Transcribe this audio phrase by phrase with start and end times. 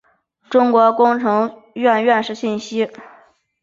[0.49, 2.89] 中国工程院院士信息